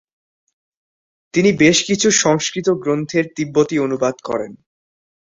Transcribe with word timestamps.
তিনি 1.33 1.49
বেশ 1.57 1.77
কিছু 1.83 2.07
সংস্কৃত 2.23 2.67
গ্রন্থের 2.83 3.25
তিব্বতী 3.35 3.75
অনুবাদ 3.79 4.15
করেন। 4.23 4.51